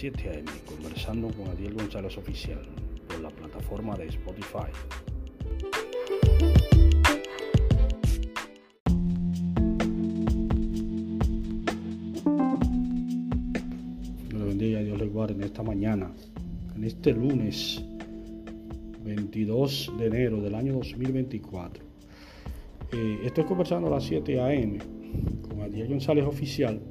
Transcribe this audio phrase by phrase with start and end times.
[0.00, 0.50] 7 a.m.
[0.64, 2.62] conversando con Adiel González Oficial
[3.06, 4.72] por la plataforma de Spotify.
[14.30, 16.10] Dios bendiga, Dios le guarde en esta mañana,
[16.74, 17.84] en este lunes
[19.04, 21.84] 22 de enero del año 2024.
[22.94, 24.78] Eh, estoy conversando a las 7 a.m.
[25.46, 26.89] con Adiel González Oficial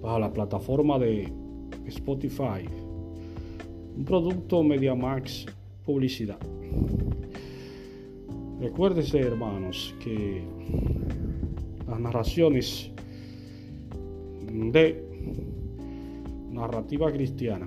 [0.00, 1.32] bajo la plataforma de
[1.86, 2.66] Spotify.
[3.96, 5.46] Un producto MediaMax
[5.84, 6.38] Publicidad.
[8.60, 10.42] Recuérdense, hermanos, que
[11.88, 12.90] las narraciones
[14.52, 15.02] de
[16.50, 17.66] narrativa cristiana,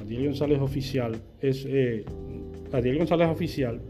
[0.00, 2.04] Adiel González Oficial, es eh,
[2.70, 3.80] González Oficial,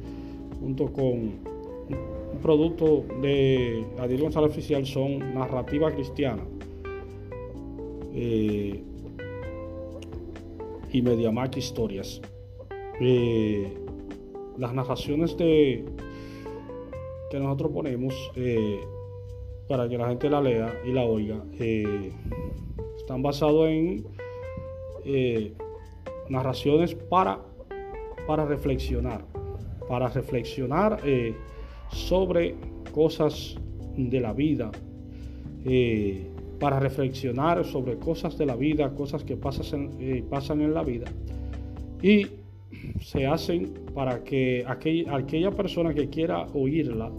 [0.59, 6.43] junto con un producto de Adiel González Oficial, son narrativa cristiana
[8.19, 8.83] eh,
[10.91, 12.23] y Mediamac Historias.
[12.99, 13.77] Eh,
[14.57, 15.85] las narraciones de
[17.31, 18.81] que nosotros ponemos eh,
[19.69, 21.45] para que la gente la lea y la oiga
[22.97, 24.07] están basados en
[26.31, 27.43] narraciones para,
[28.27, 29.27] para reflexionar,
[29.89, 31.01] para reflexionar
[31.91, 32.55] sobre
[32.95, 33.57] cosas
[33.97, 34.71] de la vida
[36.59, 41.07] para reflexionar sobre cosas de la vida, cosas que pasan eh, pasan en la vida.
[42.03, 42.27] Y
[43.01, 47.11] se hacen para que aquella persona que quiera oírla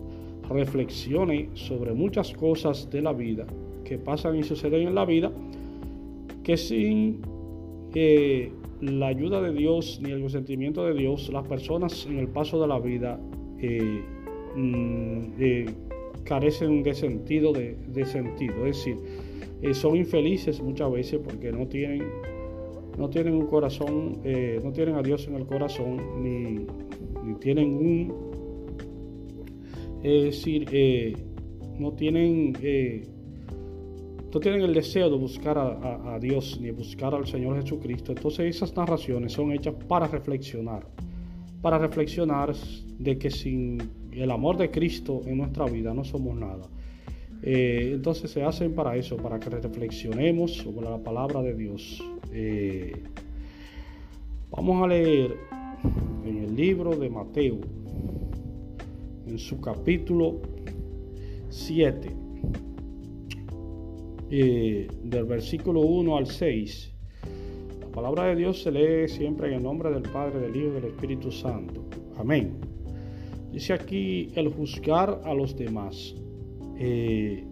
[0.50, 3.46] reflexione sobre muchas cosas de la vida
[3.84, 5.32] que pasan y suceden en la vida,
[6.44, 7.22] que sin
[7.94, 12.62] eh, la ayuda de Dios ni el consentimiento de Dios, las personas en el paso
[12.62, 13.20] de la vida
[13.60, 14.02] eh,
[14.56, 18.66] mm, carecen de sentido, de sentido.
[18.66, 18.98] Es decir,
[19.62, 22.04] eh, son infelices muchas veces porque no tienen,
[22.98, 26.66] no tienen un corazón, eh, no tienen a Dios en el corazón, ni,
[27.40, 28.14] tienen un,
[30.04, 31.16] es decir, eh,
[31.78, 32.54] no tienen,
[34.34, 38.12] no tienen el deseo de buscar a, a, Dios ni buscar al Señor Jesucristo.
[38.12, 40.88] Entonces esas narraciones son hechas para reflexionar,
[41.62, 42.54] para reflexionar
[43.00, 43.78] de que sin
[44.12, 46.68] el amor de Cristo en nuestra vida no somos nada
[47.44, 52.04] eh, entonces se hacen para eso, para que reflexionemos sobre la palabra de Dios.
[52.34, 52.92] Eh,
[54.50, 55.36] vamos a leer
[56.26, 57.60] en el libro de Mateo,
[59.28, 60.42] en su capítulo
[61.50, 62.10] 7,
[64.30, 66.94] eh, del versículo 1 al 6.
[67.82, 70.72] La palabra de Dios se lee siempre en el nombre del Padre, del Hijo y
[70.72, 71.86] del Espíritu Santo.
[72.18, 72.54] Amén.
[73.52, 76.16] Dice aquí el juzgar a los demás.
[76.80, 77.44] Eh,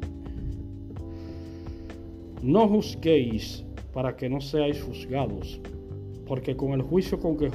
[2.41, 3.63] no juzguéis
[3.93, 5.59] para que no seáis juzgados,
[6.27, 7.49] porque con el juicio con que,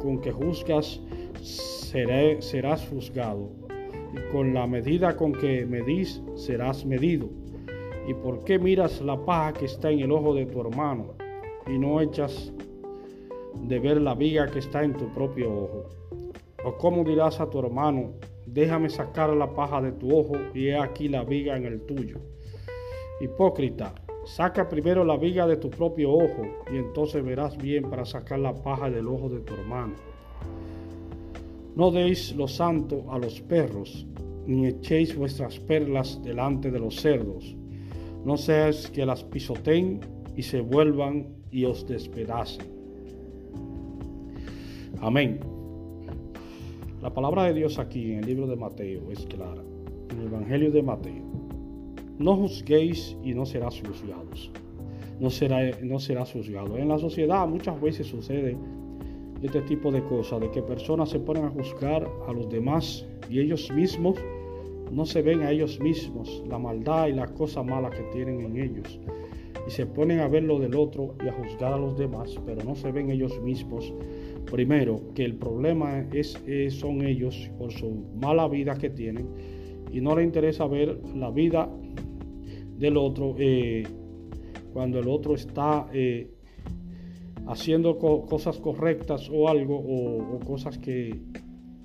[0.00, 1.00] con que juzgas
[1.42, 3.50] serás juzgado,
[4.14, 7.28] y con la medida con que medís serás medido.
[8.08, 11.14] ¿Y por qué miras la paja que está en el ojo de tu hermano
[11.66, 12.52] y no echas
[13.68, 15.84] de ver la viga que está en tu propio ojo?
[16.64, 18.12] ¿O cómo dirás a tu hermano,
[18.46, 22.18] déjame sacar la paja de tu ojo y he aquí la viga en el tuyo.
[23.20, 26.42] Hipócrita, saca primero la viga de tu propio ojo
[26.72, 29.94] y entonces verás bien para sacar la paja del ojo de tu hermano.
[31.76, 34.06] No deis lo santo a los perros,
[34.46, 37.54] ni echéis vuestras perlas delante de los cerdos.
[38.24, 40.00] No seas que las pisoteen
[40.36, 42.66] y se vuelvan y os despedacen.
[45.00, 45.40] Amén.
[47.02, 49.62] La palabra de Dios aquí en el libro de Mateo es clara.
[50.10, 51.24] En el Evangelio de Mateo.
[52.18, 54.50] No juzguéis y no serás juzgados.
[55.18, 56.76] No, será, no serás juzgado.
[56.76, 58.54] En la sociedad muchas veces sucede
[59.42, 63.40] este tipo de cosas, de que personas se ponen a juzgar a los demás y
[63.40, 64.18] ellos mismos
[64.92, 68.58] no se ven a ellos mismos, la maldad y las cosas malas que tienen en
[68.58, 69.00] ellos.
[69.66, 72.62] Y se ponen a ver lo del otro y a juzgar a los demás, pero
[72.62, 73.90] no se ven ellos mismos
[74.46, 76.38] Primero, que el problema es,
[76.70, 79.28] son ellos por su mala vida que tienen
[79.92, 81.68] y no les interesa ver la vida
[82.78, 83.84] del otro eh,
[84.72, 86.30] cuando el otro está eh,
[87.46, 91.20] haciendo cosas correctas o algo o, cosas que,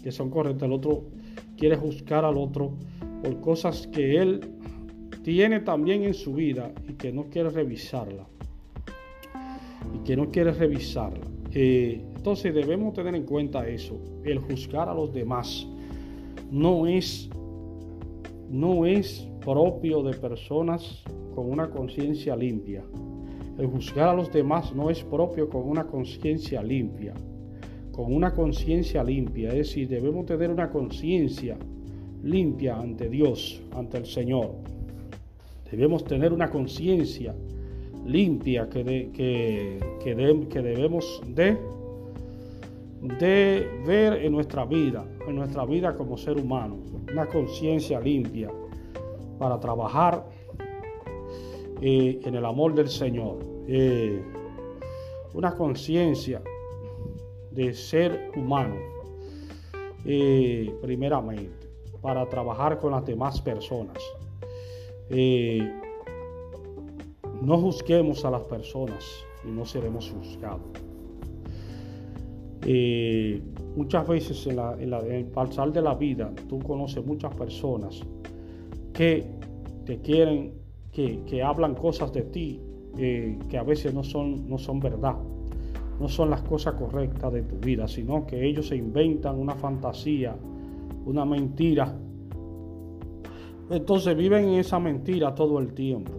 [0.03, 0.63] que, son correctas.
[0.63, 1.05] El otro
[1.57, 2.77] quiere juzgar al otro
[3.23, 4.41] por cosas que él
[5.23, 8.27] tiene también en su vida y que no quiere revisarla.
[9.93, 11.25] Y que no quiere revisarla.
[11.51, 13.99] Eh, entonces debemos tener en cuenta eso.
[14.23, 15.67] El juzgar a los demás
[16.49, 17.29] no es,
[18.49, 21.03] no es propio de personas
[21.35, 22.83] con una conciencia limpia.
[23.59, 27.13] El juzgar a los demás no es propio con una conciencia limpia.
[27.91, 31.55] Con una conciencia limpia, es decir, debemos tener una conciencia
[32.23, 34.55] limpia ante Dios, ante el Señor.
[35.69, 37.35] Debemos tener una conciencia
[38.03, 41.55] limpia que, que, que, debemos de,
[43.07, 46.77] de ver en nuestra vida, en nuestra vida como ser humano.
[47.11, 48.51] Una conciencia limpia
[49.37, 50.25] para trabajar
[51.81, 53.39] eh, en el amor del Señor.
[53.67, 54.23] Eh,
[55.33, 56.41] una conciencia
[57.51, 58.75] de ser humano,
[60.05, 61.67] eh, primeramente,
[62.01, 63.97] para trabajar con las demás personas.
[67.41, 69.03] no juzguemos a las personas
[69.43, 70.94] y no seremos juzgados.
[73.75, 78.01] Muchas veces en, en el pasar de la vida tú conoces muchas personas
[78.91, 79.23] que
[79.85, 82.61] te quieren que, hablan cosas de ti
[82.97, 85.15] eh, que a veces no son, no son verdad,
[85.99, 90.35] no son las cosas correctas de tu vida, sino que ellos se inventan una fantasía,
[91.05, 91.93] una mentira.
[93.69, 96.13] Entonces viven en esa mentira todo el tiempo,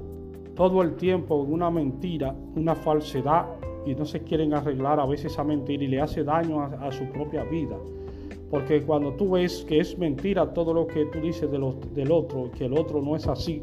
[0.55, 3.47] todo el tiempo en una mentira, una falsedad
[3.87, 7.05] y no se quieren arreglar a veces esa mentira y le hace daño a, su
[7.07, 7.77] propia vida.
[8.51, 11.59] Porque cuando tú ves que es mentira todo lo que tú dices de
[11.95, 13.63] del otro, que el otro no es así,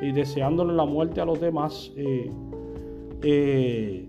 [0.00, 2.30] y deseándole la muerte a los demás, eh,
[3.22, 4.08] eh,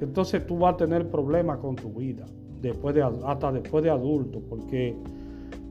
[0.00, 2.26] entonces tú vas a tener problemas con tu vida,
[2.60, 4.96] después de, hasta después de adulto, porque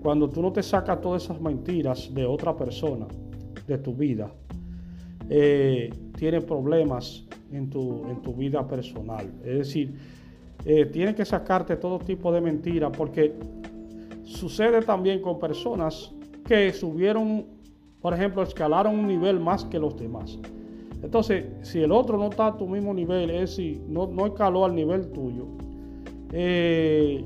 [0.01, 3.07] cuando tú no te sacas todas esas mentiras de otra persona,
[3.67, 4.31] de tu vida,
[5.29, 9.31] eh, tienes problemas en tu, en tu vida personal.
[9.43, 9.93] Es decir,
[10.91, 13.33] tienes que sacarte todo tipo de mentiras, porque
[14.23, 16.11] sucede también con personas
[16.45, 17.45] que subieron
[18.01, 20.39] por ejemplo, escalaron un nivel más que los demás.
[21.01, 24.65] Entonces, si el otro no está a tu mismo nivel, es decir, no, no escaló
[24.65, 25.47] al nivel tuyo,
[26.31, 27.23] eh,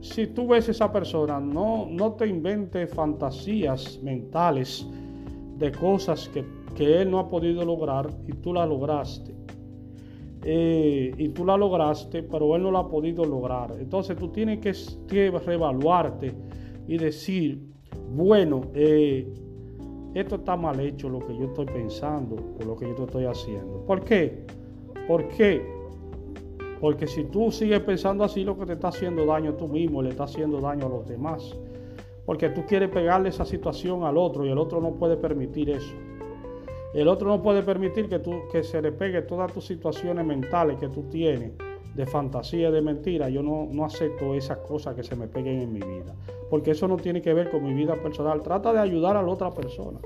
[0.00, 4.86] si tú ves a esa persona, no, no te inventes fantasías mentales
[5.58, 6.44] de cosas que,
[6.78, 9.34] él no ha podido lograr y tú la lograste.
[10.48, 13.74] Eh, y tú la lograste, pero él no la ha podido lograr.
[13.80, 14.72] Entonces tú tienes que,
[15.08, 16.32] que reevaluarte
[16.86, 17.66] y decir,
[18.14, 19.28] bueno, eh,
[20.14, 23.84] esto está mal hecho lo que yo estoy pensando o lo que yo estoy haciendo.
[23.86, 24.46] ¿Por qué?
[25.08, 25.66] ¿Por qué?
[26.80, 30.10] Porque si tú sigues pensando así, lo que te está haciendo daño tú mismo, le
[30.10, 31.56] está haciendo daño a los demás.
[32.24, 35.92] Porque tú quieres pegarle esa situación al otro y el otro no puede permitir eso.
[36.96, 40.78] El otro no puede permitir que, tú, que se le pegue todas tus situaciones mentales
[40.78, 41.52] que tú tienes
[41.94, 45.74] de fantasía, de mentira, yo no, no acepto esas cosas que se me peguen en
[45.74, 46.14] mi vida.
[46.48, 48.40] Porque eso no tiene que ver con mi vida personal.
[48.40, 49.98] Trata de ayudar a la otra persona.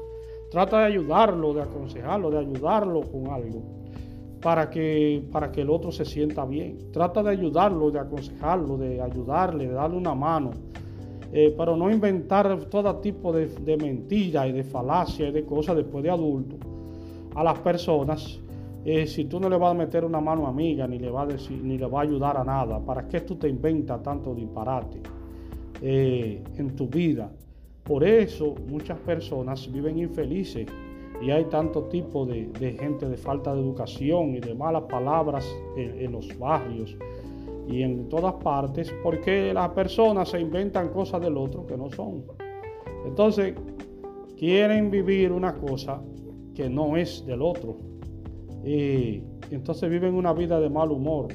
[0.51, 3.63] Trata de ayudarlo, de aconsejarlo, de ayudarlo con algo.
[4.43, 6.91] Para que, para que el otro se sienta bien.
[6.91, 10.51] Trata de ayudarlo, de aconsejarlo, de ayudarle, de darle una mano.
[11.33, 15.77] Eh, pero no inventar todo tipo de, de mentiras y de falacias y de cosas
[15.77, 16.57] después de adulto
[17.41, 18.39] a las personas
[18.85, 21.29] eh, si tú no le vas a meter una mano amiga, ni le va a
[21.63, 25.01] ni le va a ayudar a nada, ¿para qué tú te inventas tanto disparate
[25.81, 27.31] eh, en tu vida?
[27.83, 30.67] Por eso muchas personas viven infelices
[31.23, 36.01] y hay tanto tipo de, gente de falta de educación y de malas palabras en,
[36.01, 36.95] en, los barrios
[37.69, 42.23] y en todas partes porque las personas se inventan cosas del otro que no son.
[43.07, 43.55] Entonces,
[44.39, 46.01] quieren vivir una cosa
[46.61, 47.79] que no es del otro.
[48.63, 51.29] Y entonces viven una vida de mal humor,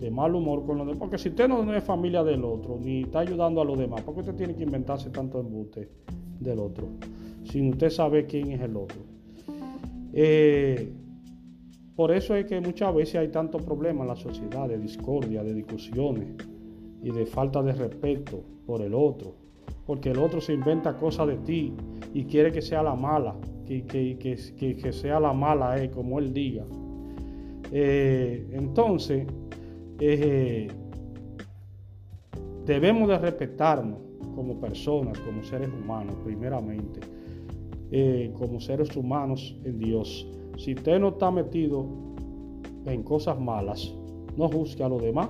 [0.00, 0.98] de mal humor con los demás.
[0.98, 4.14] Porque si usted no es familia del otro, ni está ayudando a los demás, ¿por
[4.14, 5.88] qué usted tiene que inventarse tanto embuste
[6.40, 6.88] del otro?
[7.44, 9.02] Sin usted saber quién es el otro.
[10.12, 10.92] Eh,
[11.94, 15.54] por eso es que muchas veces hay tantos problemas en la sociedad, de discordia, de
[15.54, 16.26] discusiones
[17.04, 19.36] y de falta de respeto por el otro.
[19.86, 21.72] Porque el otro se inventa cosas de ti
[22.12, 23.36] y quiere que sea la mala
[23.80, 26.64] que, sea la mala, eh, como él diga.
[27.72, 29.26] Eh, entonces,
[29.98, 30.68] eh,
[32.66, 33.98] debemos de respetarnos
[34.34, 37.00] como personas, como seres humanos, primeramente,
[38.34, 40.26] como seres humanos en Dios.
[40.56, 41.86] Si usted no está metido
[42.86, 43.94] en cosas malas,
[44.36, 45.28] no juzgue a los demás.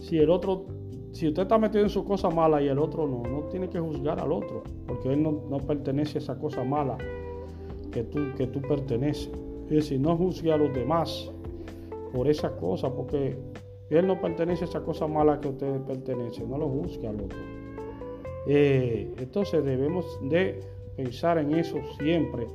[0.00, 0.66] si el otro
[1.12, 3.80] si usted está metido en su cosa mala y el otro no, no tiene que
[3.80, 6.98] juzgar al otro, porque él no, pertenece a esa cosa mala
[7.90, 9.30] que tú, que tú perteneces.
[9.66, 11.30] Es decir, no juzgue a los demás
[12.12, 13.36] por esa cosa, porque
[13.90, 17.38] él no pertenece a esa cosa mala que usted pertenece, no lo juzgue al otro.
[18.46, 20.60] Eh, entonces debemos de
[20.96, 22.46] pensar en eso siempre,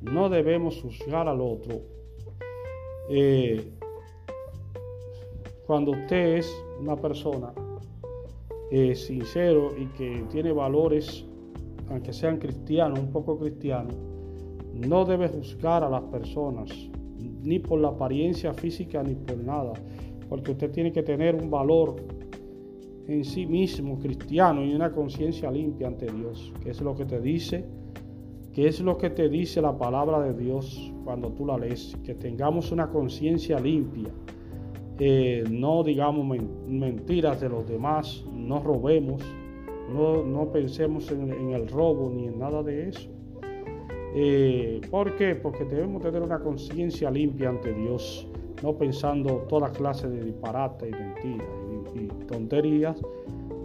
[0.00, 1.80] no debemos juzgar al otro.
[3.10, 3.72] Eh,
[5.66, 7.52] cuando usted es una persona
[8.70, 11.24] eh, sincero y que tiene valores,
[11.88, 13.94] aunque sean cristianos, un poco cristianos,
[14.74, 16.70] no debe juzgar a las personas,
[17.42, 19.72] ni por la apariencia física ni por nada,
[20.28, 21.96] porque usted tiene que tener un valor
[23.08, 27.20] en sí mismo cristiano y una conciencia limpia ante Dios, que es lo que te
[27.20, 27.64] dice,
[28.52, 32.14] que es lo que te dice la palabra de Dios cuando tú la lees, que
[32.14, 34.12] tengamos una conciencia limpia,
[35.00, 36.26] eh, no digamos
[36.66, 39.22] mentiras de los demás, no robemos,
[39.92, 43.08] no, pensemos en, el robo ni en nada de eso.
[44.14, 45.36] Eh, ¿Por qué?
[45.36, 48.26] Porque debemos tener una conciencia limpia ante Dios,
[48.62, 51.48] no pensando toda clase de disparate y mentiras
[51.94, 53.00] y, tonterías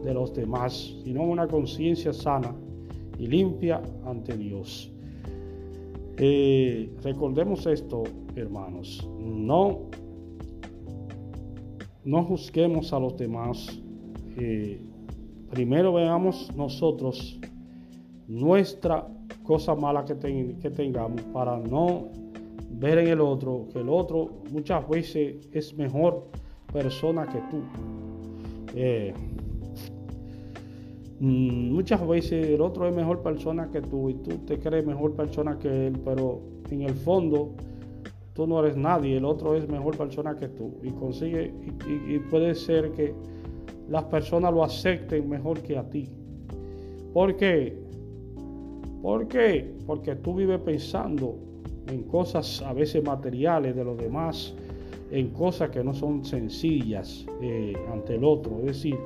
[0.04, 2.56] de los demás, sino una conciencia sana
[3.18, 4.92] y limpia ante Dios.
[6.18, 8.04] Eh, recordemos esto,
[8.36, 9.90] hermanos, no,
[12.06, 13.80] no juzguemos a los demás.
[14.38, 14.80] Eh,
[15.50, 17.40] primero veamos nosotros
[18.28, 19.08] nuestra
[19.44, 22.08] cosa mala que, tengamos para no
[22.72, 26.28] ver en el otro que el otro muchas veces es mejor
[26.72, 27.62] persona que tú.
[28.76, 29.14] Eh,
[31.20, 35.14] mm, muchas veces el otro es mejor persona que tú y tú te crees mejor
[35.14, 36.42] persona que él, pero
[36.72, 37.54] en el fondo
[38.34, 41.54] tú no eres nadie, el otro es mejor persona que tú y consigue
[42.08, 43.14] y, puede ser que
[43.90, 46.10] las personas lo acepten mejor que a ti.
[47.14, 47.78] ¿Por qué?
[49.02, 49.72] ¿Por qué?
[49.86, 51.38] Porque tú vives pensando
[51.88, 54.56] en cosas a veces materiales de los demás,
[55.12, 58.98] en cosas que no son sencillas eh, ante el otro, es decir,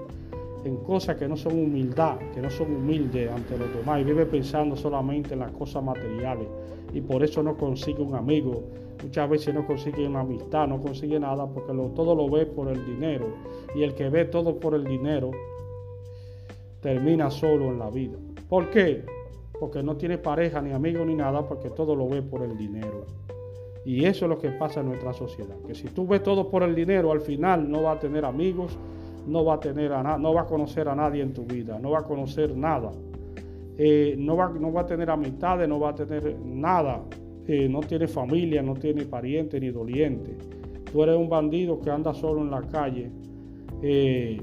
[0.63, 4.25] en cosas que no son humildad, que no son humildes ante los demás y vive
[4.25, 6.47] pensando solamente en las cosas materiales
[6.93, 8.63] y por eso no consigue un amigo,
[9.03, 12.85] muchas veces no consigue una amistad, no consigue nada porque todo lo ve por el
[12.85, 13.27] dinero
[13.75, 15.31] y el que ve todo por el dinero
[16.81, 18.17] termina solo en la vida.
[18.49, 19.03] ¿Por qué?
[19.59, 23.05] porque no tiene pareja ni amigo ni nada, porque todo lo ve por el dinero.
[23.85, 26.63] Y eso es lo que pasa en nuestra sociedad, que si tú ves todo por
[26.63, 28.77] el dinero, al final no va a tener amigos,
[29.27, 31.91] no va a tener a no va a conocer a nadie en tu vida, no
[31.91, 32.91] va a conocer nada,
[33.77, 37.03] eh, no, va, no va a tener amistades, no va a tener nada,
[37.47, 40.35] eh, no tiene familia, no tiene pariente ni doliente.
[40.91, 43.11] Tú eres un bandido que anda solo en la calle,
[43.81, 44.41] eh,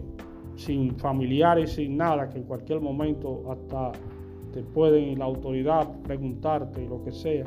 [0.57, 3.93] sin familiares, sin nada, que en cualquier momento hasta
[4.53, 7.45] te pueden la autoridad preguntarte y lo que sea,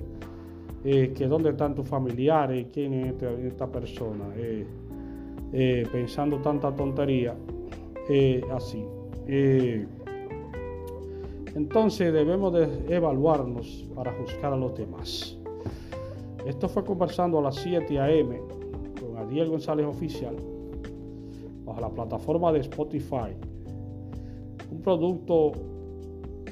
[0.84, 3.16] eh, que dónde están tus familiares, quién es
[3.46, 4.26] esta, persona,
[5.54, 7.36] eh, eh, pensando tanta tontería,
[8.54, 8.86] así.
[11.56, 15.38] entonces debemos de evaluarnos para juzgar a los demás.
[16.46, 18.40] Esto fue conversando a las 7 a.m.
[19.00, 20.36] con Adiel González Oficial
[21.66, 23.36] bajo la plataforma de Spotify.
[24.72, 25.52] Un producto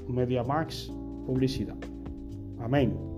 [0.07, 0.91] MediaMax
[1.25, 1.77] Publicidad.
[2.59, 3.14] Amén.